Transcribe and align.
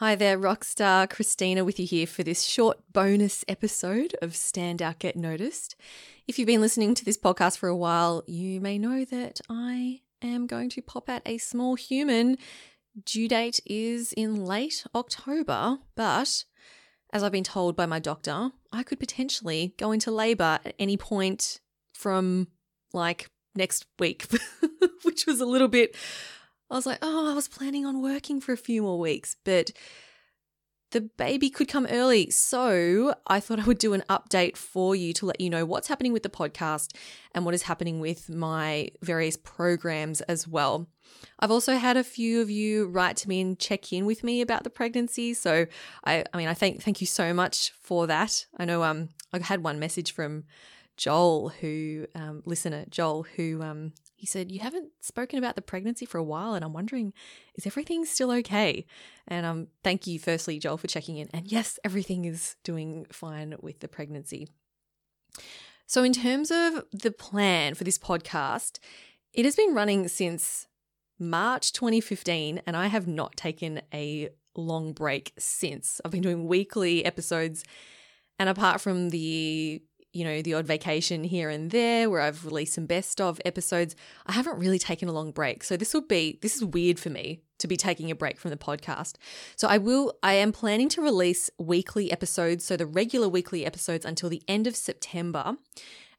Hi 0.00 0.14
there, 0.14 0.38
Rockstar 0.38 1.10
Christina 1.10 1.62
with 1.62 1.78
you 1.78 1.84
here 1.84 2.06
for 2.06 2.22
this 2.22 2.44
short 2.44 2.78
bonus 2.90 3.44
episode 3.48 4.16
of 4.22 4.34
Stand 4.34 4.80
Out 4.80 4.98
Get 4.98 5.14
Noticed. 5.14 5.76
If 6.26 6.38
you've 6.38 6.46
been 6.46 6.62
listening 6.62 6.94
to 6.94 7.04
this 7.04 7.18
podcast 7.18 7.58
for 7.58 7.68
a 7.68 7.76
while, 7.76 8.24
you 8.26 8.62
may 8.62 8.78
know 8.78 9.04
that 9.04 9.42
I 9.50 10.00
am 10.22 10.46
going 10.46 10.70
to 10.70 10.80
pop 10.80 11.10
out 11.10 11.20
a 11.26 11.36
small 11.36 11.74
human. 11.74 12.38
Due 13.04 13.28
date 13.28 13.60
is 13.66 14.14
in 14.14 14.46
late 14.46 14.86
October, 14.94 15.80
but 15.96 16.44
as 17.12 17.22
I've 17.22 17.30
been 17.30 17.44
told 17.44 17.76
by 17.76 17.84
my 17.84 17.98
doctor, 17.98 18.52
I 18.72 18.82
could 18.84 19.00
potentially 19.00 19.74
go 19.76 19.92
into 19.92 20.10
labor 20.10 20.60
at 20.64 20.74
any 20.78 20.96
point 20.96 21.60
from 21.92 22.48
like 22.94 23.28
next 23.54 23.84
week, 23.98 24.28
which 25.02 25.26
was 25.26 25.42
a 25.42 25.46
little 25.46 25.68
bit 25.68 25.94
I 26.70 26.74
was 26.74 26.86
like, 26.86 26.98
oh, 27.02 27.30
I 27.30 27.34
was 27.34 27.48
planning 27.48 27.84
on 27.84 28.02
working 28.02 28.40
for 28.40 28.52
a 28.52 28.56
few 28.56 28.82
more 28.82 28.98
weeks, 28.98 29.36
but 29.44 29.72
the 30.92 31.00
baby 31.00 31.50
could 31.50 31.68
come 31.68 31.86
early. 31.86 32.30
So 32.30 33.14
I 33.26 33.40
thought 33.40 33.60
I 33.60 33.64
would 33.64 33.78
do 33.78 33.92
an 33.92 34.02
update 34.08 34.56
for 34.56 34.96
you 34.96 35.12
to 35.14 35.26
let 35.26 35.40
you 35.40 35.48
know 35.50 35.64
what's 35.64 35.88
happening 35.88 36.12
with 36.12 36.22
the 36.22 36.28
podcast 36.28 36.96
and 37.34 37.44
what 37.44 37.54
is 37.54 37.62
happening 37.62 38.00
with 38.00 38.28
my 38.28 38.90
various 39.02 39.36
programs 39.36 40.20
as 40.22 40.48
well. 40.48 40.88
I've 41.38 41.50
also 41.50 41.76
had 41.76 41.96
a 41.96 42.04
few 42.04 42.40
of 42.40 42.50
you 42.50 42.86
write 42.86 43.16
to 43.18 43.28
me 43.28 43.40
and 43.40 43.58
check 43.58 43.92
in 43.92 44.06
with 44.06 44.24
me 44.24 44.40
about 44.40 44.64
the 44.64 44.70
pregnancy. 44.70 45.34
So 45.34 45.66
I, 46.04 46.24
I 46.32 46.36
mean, 46.36 46.48
I 46.48 46.54
thank 46.54 46.82
thank 46.82 47.00
you 47.00 47.06
so 47.06 47.32
much 47.32 47.72
for 47.80 48.06
that. 48.06 48.46
I 48.56 48.64
know 48.64 48.82
um 48.82 49.10
I 49.32 49.38
had 49.38 49.62
one 49.62 49.78
message 49.78 50.12
from 50.12 50.44
Joel, 50.96 51.48
who 51.48 52.06
um, 52.14 52.42
listener 52.44 52.84
Joel, 52.90 53.24
who 53.36 53.62
um, 53.62 53.92
he 54.20 54.26
said, 54.26 54.52
You 54.52 54.60
haven't 54.60 54.90
spoken 55.00 55.38
about 55.38 55.56
the 55.56 55.62
pregnancy 55.62 56.04
for 56.04 56.18
a 56.18 56.22
while, 56.22 56.52
and 56.52 56.62
I'm 56.62 56.74
wondering, 56.74 57.14
is 57.54 57.66
everything 57.66 58.04
still 58.04 58.30
okay? 58.32 58.84
And 59.26 59.46
um, 59.46 59.68
thank 59.82 60.06
you, 60.06 60.18
firstly, 60.18 60.58
Joel, 60.58 60.76
for 60.76 60.88
checking 60.88 61.16
in. 61.16 61.30
And 61.32 61.50
yes, 61.50 61.78
everything 61.84 62.26
is 62.26 62.56
doing 62.62 63.06
fine 63.10 63.54
with 63.62 63.80
the 63.80 63.88
pregnancy. 63.88 64.46
So, 65.86 66.02
in 66.02 66.12
terms 66.12 66.50
of 66.50 66.84
the 66.92 67.10
plan 67.10 67.74
for 67.74 67.84
this 67.84 67.96
podcast, 67.96 68.78
it 69.32 69.46
has 69.46 69.56
been 69.56 69.72
running 69.72 70.06
since 70.06 70.66
March 71.18 71.72
2015, 71.72 72.60
and 72.66 72.76
I 72.76 72.88
have 72.88 73.06
not 73.08 73.38
taken 73.38 73.80
a 73.94 74.28
long 74.54 74.92
break 74.92 75.32
since. 75.38 75.98
I've 76.04 76.10
been 76.10 76.20
doing 76.20 76.46
weekly 76.46 77.06
episodes, 77.06 77.64
and 78.38 78.50
apart 78.50 78.82
from 78.82 79.08
the 79.08 79.82
you 80.12 80.24
know, 80.24 80.42
the 80.42 80.54
odd 80.54 80.66
vacation 80.66 81.24
here 81.24 81.50
and 81.50 81.70
there 81.70 82.10
where 82.10 82.20
I've 82.20 82.44
released 82.44 82.74
some 82.74 82.86
best 82.86 83.20
of 83.20 83.40
episodes, 83.44 83.94
I 84.26 84.32
haven't 84.32 84.58
really 84.58 84.78
taken 84.78 85.08
a 85.08 85.12
long 85.12 85.30
break. 85.30 85.62
So 85.62 85.76
this 85.76 85.94
will 85.94 86.00
be 86.00 86.38
this 86.42 86.56
is 86.56 86.64
weird 86.64 86.98
for 86.98 87.10
me 87.10 87.42
to 87.58 87.68
be 87.68 87.76
taking 87.76 88.10
a 88.10 88.14
break 88.14 88.38
from 88.38 88.50
the 88.50 88.56
podcast. 88.56 89.14
So 89.56 89.68
I 89.68 89.78
will 89.78 90.14
I 90.22 90.34
am 90.34 90.52
planning 90.52 90.88
to 90.90 91.02
release 91.02 91.50
weekly 91.58 92.10
episodes, 92.10 92.64
so 92.64 92.76
the 92.76 92.86
regular 92.86 93.28
weekly 93.28 93.64
episodes 93.64 94.04
until 94.04 94.28
the 94.28 94.42
end 94.48 94.66
of 94.66 94.74
September. 94.74 95.56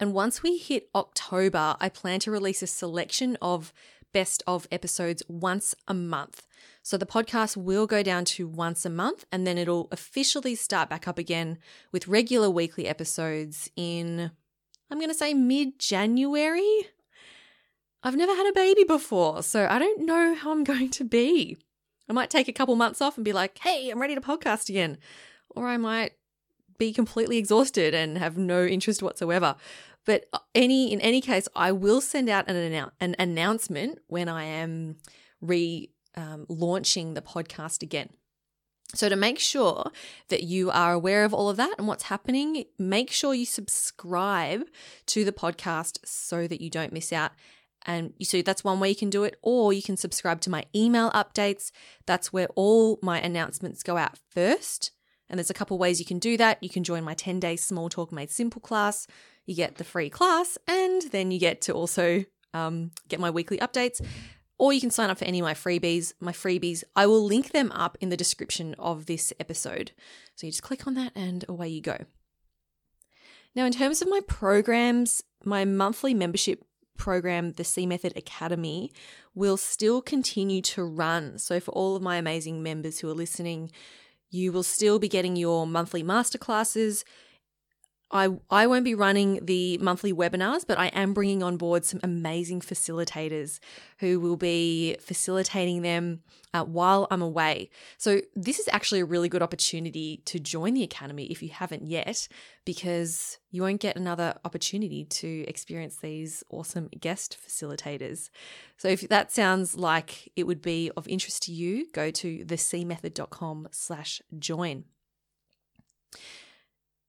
And 0.00 0.12
once 0.12 0.42
we 0.42 0.58
hit 0.58 0.88
October, 0.94 1.76
I 1.80 1.88
plan 1.88 2.20
to 2.20 2.30
release 2.30 2.62
a 2.62 2.68
selection 2.68 3.36
of 3.42 3.72
best 4.12 4.42
of 4.46 4.66
episodes 4.70 5.22
once 5.28 5.74
a 5.86 5.94
month. 5.94 6.46
So 6.82 6.96
the 6.96 7.06
podcast 7.06 7.56
will 7.56 7.86
go 7.86 8.02
down 8.02 8.24
to 8.26 8.48
once 8.48 8.84
a 8.84 8.90
month 8.90 9.24
and 9.30 9.46
then 9.46 9.58
it'll 9.58 9.88
officially 9.92 10.54
start 10.54 10.88
back 10.88 11.06
up 11.06 11.18
again 11.18 11.58
with 11.92 12.08
regular 12.08 12.50
weekly 12.50 12.86
episodes 12.86 13.70
in, 13.76 14.30
I'm 14.90 14.98
going 14.98 15.10
to 15.10 15.14
say 15.14 15.34
mid 15.34 15.78
January. 15.78 16.88
I've 18.02 18.16
never 18.16 18.34
had 18.34 18.48
a 18.48 18.52
baby 18.52 18.84
before, 18.84 19.42
so 19.42 19.66
I 19.68 19.78
don't 19.78 20.06
know 20.06 20.34
how 20.34 20.52
I'm 20.52 20.64
going 20.72 20.90
to 20.90 21.04
be. 21.04 21.58
I 22.08 22.12
might 22.12 22.30
take 22.30 22.48
a 22.48 22.52
couple 22.52 22.74
months 22.76 23.02
off 23.02 23.18
and 23.18 23.24
be 23.24 23.32
like, 23.32 23.58
hey, 23.58 23.90
I'm 23.90 24.00
ready 24.00 24.14
to 24.14 24.20
podcast 24.20 24.68
again. 24.68 24.98
Or 25.50 25.66
I 25.66 25.76
might 25.76 26.12
be 26.78 26.92
completely 26.92 27.38
exhausted 27.38 27.92
and 27.92 28.16
have 28.16 28.38
no 28.38 28.64
interest 28.64 29.02
whatsoever. 29.02 29.56
But 30.08 30.24
uh, 30.32 30.38
any 30.54 30.90
in 30.90 31.02
any 31.02 31.20
case, 31.20 31.48
I 31.54 31.70
will 31.70 32.00
send 32.00 32.30
out 32.30 32.48
an, 32.48 32.56
annou- 32.56 32.92
an 32.98 33.14
announcement 33.18 33.98
when 34.06 34.26
I 34.26 34.44
am 34.44 34.96
re 35.42 35.90
um, 36.16 36.46
launching 36.48 37.12
the 37.12 37.20
podcast 37.20 37.82
again. 37.82 38.08
So, 38.94 39.10
to 39.10 39.16
make 39.16 39.38
sure 39.38 39.92
that 40.30 40.44
you 40.44 40.70
are 40.70 40.94
aware 40.94 41.24
of 41.24 41.34
all 41.34 41.50
of 41.50 41.58
that 41.58 41.74
and 41.76 41.86
what's 41.86 42.04
happening, 42.04 42.64
make 42.78 43.10
sure 43.10 43.34
you 43.34 43.44
subscribe 43.44 44.62
to 45.08 45.26
the 45.26 45.32
podcast 45.32 45.98
so 46.06 46.46
that 46.46 46.62
you 46.62 46.70
don't 46.70 46.94
miss 46.94 47.12
out. 47.12 47.32
And 47.84 48.14
so 48.22 48.40
that's 48.40 48.64
one 48.64 48.80
way 48.80 48.88
you 48.88 48.96
can 48.96 49.10
do 49.10 49.24
it, 49.24 49.36
or 49.42 49.74
you 49.74 49.82
can 49.82 49.98
subscribe 49.98 50.40
to 50.40 50.50
my 50.50 50.64
email 50.74 51.10
updates. 51.10 51.70
That's 52.06 52.32
where 52.32 52.48
all 52.54 52.98
my 53.02 53.20
announcements 53.20 53.82
go 53.82 53.98
out 53.98 54.18
first. 54.30 54.90
And 55.28 55.38
there's 55.38 55.50
a 55.50 55.54
couple 55.54 55.76
ways 55.76 56.00
you 56.00 56.06
can 56.06 56.18
do 56.18 56.38
that. 56.38 56.62
You 56.62 56.70
can 56.70 56.82
join 56.82 57.04
my 57.04 57.12
10 57.12 57.40
day 57.40 57.56
Small 57.56 57.90
Talk 57.90 58.10
Made 58.10 58.30
Simple 58.30 58.62
class. 58.62 59.06
You 59.48 59.56
get 59.56 59.76
the 59.76 59.84
free 59.84 60.10
class, 60.10 60.58
and 60.68 61.02
then 61.10 61.30
you 61.30 61.40
get 61.40 61.62
to 61.62 61.72
also 61.72 62.24
um, 62.54 62.92
get 63.08 63.18
my 63.18 63.30
weekly 63.30 63.58
updates 63.58 64.00
or 64.58 64.72
you 64.72 64.80
can 64.80 64.90
sign 64.90 65.08
up 65.08 65.18
for 65.18 65.24
any 65.24 65.38
of 65.38 65.44
my 65.44 65.54
freebies. 65.54 66.12
My 66.20 66.32
freebies, 66.32 66.82
I 66.96 67.06
will 67.06 67.24
link 67.24 67.52
them 67.52 67.70
up 67.72 67.96
in 68.00 68.08
the 68.08 68.16
description 68.16 68.74
of 68.78 69.06
this 69.06 69.32
episode. 69.38 69.92
So 70.34 70.46
you 70.46 70.52
just 70.52 70.62
click 70.62 70.86
on 70.86 70.94
that 70.94 71.12
and 71.14 71.44
away 71.48 71.68
you 71.68 71.80
go. 71.80 72.04
Now, 73.54 73.64
in 73.64 73.72
terms 73.72 74.02
of 74.02 74.08
my 74.08 74.20
programs, 74.26 75.22
my 75.44 75.64
monthly 75.64 76.12
membership 76.12 76.64
program, 76.96 77.52
the 77.52 77.64
C 77.64 77.86
Method 77.86 78.16
Academy, 78.16 78.92
will 79.34 79.56
still 79.56 80.02
continue 80.02 80.60
to 80.62 80.84
run. 80.84 81.38
So, 81.38 81.60
for 81.60 81.70
all 81.72 81.96
of 81.96 82.02
my 82.02 82.16
amazing 82.16 82.62
members 82.62 82.98
who 82.98 83.08
are 83.08 83.14
listening, 83.14 83.70
you 84.30 84.52
will 84.52 84.62
still 84.62 84.98
be 84.98 85.08
getting 85.08 85.36
your 85.36 85.66
monthly 85.66 86.02
masterclasses. 86.02 87.04
I, 88.10 88.30
I 88.50 88.66
won't 88.66 88.84
be 88.84 88.94
running 88.94 89.44
the 89.44 89.76
monthly 89.78 90.14
webinars, 90.14 90.66
but 90.66 90.78
I 90.78 90.86
am 90.88 91.12
bringing 91.12 91.42
on 91.42 91.58
board 91.58 91.84
some 91.84 92.00
amazing 92.02 92.60
facilitators 92.60 93.58
who 93.98 94.18
will 94.18 94.36
be 94.36 94.96
facilitating 94.98 95.82
them 95.82 96.22
uh, 96.54 96.64
while 96.64 97.06
I'm 97.10 97.20
away. 97.20 97.70
So, 97.98 98.22
this 98.34 98.58
is 98.58 98.68
actually 98.72 99.00
a 99.00 99.04
really 99.04 99.28
good 99.28 99.42
opportunity 99.42 100.22
to 100.24 100.38
join 100.38 100.72
the 100.72 100.82
Academy 100.82 101.26
if 101.26 101.42
you 101.42 101.50
haven't 101.50 101.86
yet, 101.86 102.28
because 102.64 103.38
you 103.50 103.60
won't 103.60 103.80
get 103.80 103.96
another 103.96 104.38
opportunity 104.44 105.04
to 105.04 105.44
experience 105.46 105.96
these 105.96 106.42
awesome 106.48 106.88
guest 106.98 107.36
facilitators. 107.46 108.30
So, 108.78 108.88
if 108.88 109.06
that 109.08 109.30
sounds 109.30 109.76
like 109.76 110.32
it 110.34 110.46
would 110.46 110.62
be 110.62 110.90
of 110.96 111.06
interest 111.08 111.42
to 111.44 111.52
you, 111.52 111.86
go 111.92 112.10
to 112.10 112.44
thecmethod.com 112.46 113.68
slash 113.70 114.22
join. 114.38 114.84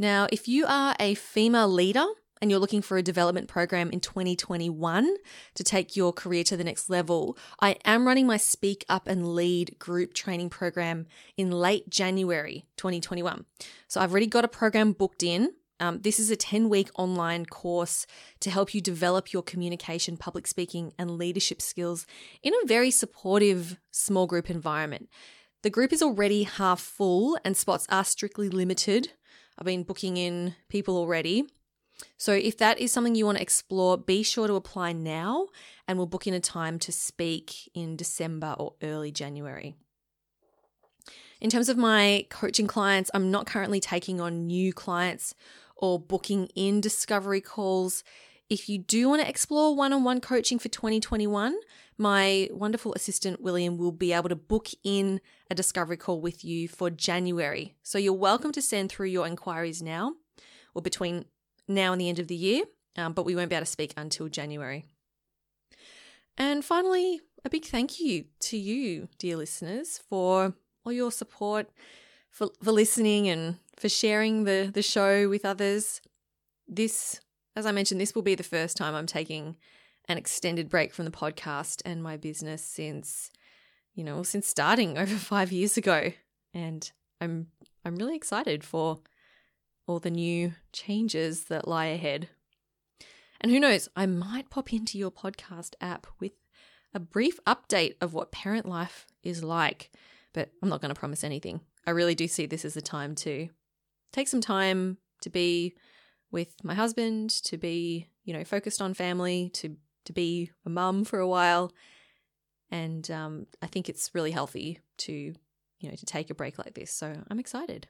Now, 0.00 0.28
if 0.32 0.48
you 0.48 0.64
are 0.66 0.96
a 0.98 1.12
female 1.12 1.68
leader 1.68 2.06
and 2.40 2.50
you're 2.50 2.58
looking 2.58 2.80
for 2.80 2.96
a 2.96 3.02
development 3.02 3.48
program 3.48 3.90
in 3.90 4.00
2021 4.00 5.16
to 5.56 5.62
take 5.62 5.94
your 5.94 6.10
career 6.10 6.42
to 6.44 6.56
the 6.56 6.64
next 6.64 6.88
level, 6.88 7.36
I 7.60 7.76
am 7.84 8.06
running 8.06 8.26
my 8.26 8.38
Speak 8.38 8.82
Up 8.88 9.06
and 9.06 9.34
Lead 9.34 9.78
group 9.78 10.14
training 10.14 10.48
program 10.48 11.04
in 11.36 11.50
late 11.50 11.90
January 11.90 12.64
2021. 12.78 13.44
So 13.88 14.00
I've 14.00 14.10
already 14.10 14.26
got 14.26 14.42
a 14.42 14.48
program 14.48 14.92
booked 14.92 15.22
in. 15.22 15.50
Um, 15.80 16.00
this 16.00 16.18
is 16.18 16.30
a 16.30 16.36
10 16.36 16.70
week 16.70 16.88
online 16.94 17.44
course 17.44 18.06
to 18.40 18.50
help 18.50 18.72
you 18.72 18.80
develop 18.80 19.34
your 19.34 19.42
communication, 19.42 20.16
public 20.16 20.46
speaking, 20.46 20.94
and 20.98 21.18
leadership 21.18 21.60
skills 21.60 22.06
in 22.42 22.54
a 22.54 22.66
very 22.66 22.90
supportive 22.90 23.78
small 23.90 24.26
group 24.26 24.48
environment. 24.48 25.10
The 25.62 25.68
group 25.68 25.92
is 25.92 26.02
already 26.02 26.44
half 26.44 26.80
full 26.80 27.38
and 27.44 27.54
spots 27.54 27.86
are 27.90 28.04
strictly 28.04 28.48
limited 28.48 29.12
I've 29.60 29.66
been 29.66 29.82
booking 29.82 30.16
in 30.16 30.54
people 30.70 30.96
already. 30.96 31.44
So 32.16 32.32
if 32.32 32.56
that 32.58 32.80
is 32.80 32.92
something 32.92 33.14
you 33.14 33.26
want 33.26 33.36
to 33.36 33.42
explore, 33.42 33.98
be 33.98 34.22
sure 34.22 34.46
to 34.46 34.54
apply 34.54 34.92
now 34.92 35.48
and 35.86 35.98
we'll 35.98 36.06
book 36.06 36.26
in 36.26 36.32
a 36.32 36.40
time 36.40 36.78
to 36.78 36.92
speak 36.92 37.70
in 37.74 37.94
December 37.94 38.54
or 38.58 38.72
early 38.82 39.12
January. 39.12 39.74
In 41.42 41.50
terms 41.50 41.68
of 41.68 41.76
my 41.76 42.26
coaching 42.30 42.66
clients, 42.66 43.10
I'm 43.12 43.30
not 43.30 43.46
currently 43.46 43.80
taking 43.80 44.18
on 44.18 44.46
new 44.46 44.72
clients 44.72 45.34
or 45.76 45.98
booking 45.98 46.46
in 46.54 46.80
discovery 46.80 47.42
calls. 47.42 48.02
If 48.50 48.68
you 48.68 48.78
do 48.78 49.08
want 49.08 49.22
to 49.22 49.28
explore 49.28 49.76
one 49.76 49.92
on 49.92 50.02
one 50.02 50.20
coaching 50.20 50.58
for 50.58 50.68
2021, 50.68 51.54
my 51.96 52.48
wonderful 52.50 52.92
assistant 52.94 53.40
William 53.40 53.78
will 53.78 53.92
be 53.92 54.12
able 54.12 54.28
to 54.28 54.34
book 54.34 54.70
in 54.82 55.20
a 55.48 55.54
discovery 55.54 55.96
call 55.96 56.20
with 56.20 56.44
you 56.44 56.66
for 56.66 56.90
January. 56.90 57.76
So 57.84 57.96
you're 57.96 58.12
welcome 58.12 58.50
to 58.50 58.60
send 58.60 58.90
through 58.90 59.06
your 59.06 59.24
inquiries 59.24 59.80
now 59.80 60.14
or 60.74 60.82
between 60.82 61.26
now 61.68 61.92
and 61.92 62.00
the 62.00 62.08
end 62.08 62.18
of 62.18 62.26
the 62.26 62.34
year, 62.34 62.64
um, 62.96 63.12
but 63.12 63.24
we 63.24 63.36
won't 63.36 63.50
be 63.50 63.54
able 63.54 63.66
to 63.66 63.70
speak 63.70 63.94
until 63.96 64.28
January. 64.28 64.84
And 66.36 66.64
finally, 66.64 67.20
a 67.44 67.50
big 67.50 67.64
thank 67.64 68.00
you 68.00 68.24
to 68.40 68.56
you, 68.56 69.06
dear 69.20 69.36
listeners, 69.36 70.00
for 70.08 70.54
all 70.84 70.92
your 70.92 71.12
support, 71.12 71.68
for, 72.30 72.48
for 72.60 72.72
listening 72.72 73.28
and 73.28 73.58
for 73.76 73.88
sharing 73.88 74.42
the, 74.42 74.72
the 74.74 74.82
show 74.82 75.28
with 75.28 75.44
others. 75.44 76.00
This 76.66 77.20
as 77.56 77.66
I 77.66 77.72
mentioned, 77.72 78.00
this 78.00 78.14
will 78.14 78.22
be 78.22 78.34
the 78.34 78.42
first 78.42 78.76
time 78.76 78.94
I'm 78.94 79.06
taking 79.06 79.56
an 80.08 80.18
extended 80.18 80.68
break 80.68 80.94
from 80.94 81.04
the 81.04 81.10
podcast 81.10 81.82
and 81.84 82.02
my 82.02 82.16
business 82.16 82.64
since, 82.64 83.30
you 83.94 84.04
know, 84.04 84.22
since 84.22 84.46
starting 84.46 84.98
over 84.98 85.16
five 85.16 85.52
years 85.52 85.76
ago. 85.76 86.12
and 86.54 86.90
I'm 87.20 87.48
I'm 87.84 87.96
really 87.96 88.16
excited 88.16 88.64
for 88.64 89.00
all 89.86 89.98
the 89.98 90.10
new 90.10 90.54
changes 90.72 91.44
that 91.44 91.68
lie 91.68 91.86
ahead. 91.86 92.28
And 93.40 93.50
who 93.50 93.58
knows, 93.58 93.88
I 93.96 94.06
might 94.06 94.50
pop 94.50 94.72
into 94.72 94.98
your 94.98 95.10
podcast 95.10 95.74
app 95.80 96.06
with 96.18 96.32
a 96.92 97.00
brief 97.00 97.40
update 97.46 97.94
of 98.00 98.12
what 98.12 98.32
parent 98.32 98.66
life 98.66 99.06
is 99.22 99.42
like, 99.42 99.90
but 100.34 100.50
I'm 100.62 100.68
not 100.68 100.82
going 100.82 100.92
to 100.92 100.98
promise 100.98 101.24
anything. 101.24 101.60
I 101.86 101.92
really 101.92 102.14
do 102.14 102.28
see 102.28 102.46
this 102.46 102.64
as 102.64 102.76
a 102.76 102.82
time 102.82 103.14
to 103.16 103.48
take 104.12 104.28
some 104.28 104.40
time 104.40 104.98
to 105.22 105.30
be 105.30 105.74
with 106.30 106.54
my 106.62 106.74
husband, 106.74 107.30
to 107.44 107.56
be, 107.56 108.08
you 108.24 108.32
know, 108.32 108.44
focused 108.44 108.80
on 108.80 108.94
family, 108.94 109.50
to 109.54 109.76
to 110.06 110.12
be 110.12 110.50
a 110.64 110.70
mum 110.70 111.04
for 111.04 111.18
a 111.18 111.28
while. 111.28 111.72
And 112.70 113.10
um, 113.10 113.46
I 113.62 113.66
think 113.66 113.88
it's 113.88 114.14
really 114.14 114.30
healthy 114.30 114.78
to, 114.98 115.12
you 115.12 115.88
know, 115.88 115.94
to 115.94 116.06
take 116.06 116.30
a 116.30 116.34
break 116.34 116.58
like 116.58 116.74
this. 116.74 116.92
So 116.92 117.14
I'm 117.28 117.40
excited. 117.40 117.88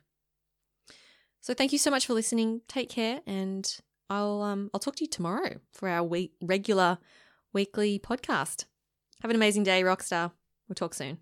So 1.40 1.54
thank 1.54 1.72
you 1.72 1.78
so 1.78 1.90
much 1.90 2.06
for 2.06 2.14
listening. 2.14 2.60
Take 2.69 2.90
care, 2.90 3.20
and 3.26 3.81
I'll 4.08 4.42
um, 4.42 4.70
I'll 4.75 4.81
talk 4.81 4.96
to 4.96 5.04
you 5.04 5.08
tomorrow 5.08 5.60
for 5.72 5.88
our 5.88 6.02
week 6.02 6.32
regular 6.42 6.98
weekly 7.52 7.98
podcast. 7.98 8.66
Have 9.22 9.31
an 9.31 9.37
amazing 9.37 9.64
day, 9.64 9.82
Rockstar. 9.82 10.32
We'll 10.69 10.75
talk 10.75 10.94
soon. 10.94 11.19